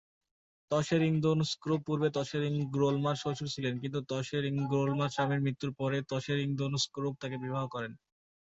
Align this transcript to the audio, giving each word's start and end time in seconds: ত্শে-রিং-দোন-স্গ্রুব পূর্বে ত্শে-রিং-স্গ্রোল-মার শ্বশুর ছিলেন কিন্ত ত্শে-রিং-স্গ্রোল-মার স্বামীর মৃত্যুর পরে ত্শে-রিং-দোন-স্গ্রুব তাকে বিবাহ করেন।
ত্শে-রিং-দোন-স্গ্রুব 0.71 1.79
পূর্বে 1.87 2.09
ত্শে-রিং-স্গ্রোল-মার 2.15 3.15
শ্বশুর 3.15 3.53
ছিলেন 3.55 3.73
কিন্ত 3.81 3.95
ত্শে-রিং-স্গ্রোল-মার 4.09 5.13
স্বামীর 5.15 5.43
মৃত্যুর 5.45 5.71
পরে 5.79 5.97
ত্শে-রিং-দোন-স্গ্রুব 6.09 7.13
তাকে 7.21 7.37
বিবাহ 7.43 7.63
করেন। 7.67 7.91